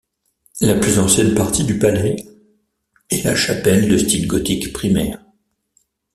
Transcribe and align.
La 0.61 0.73
plus 0.79 0.97
ancienne 0.97 1.35
partie 1.35 1.63
du 1.63 1.77
palais 1.77 2.15
est 3.11 3.23
la 3.23 3.35
chapelle 3.35 3.87
de 3.87 3.99
style 3.99 4.25
gothique 4.27 4.73
primaire. 4.73 5.23